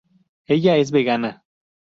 [0.55, 1.31] Ella es vegana.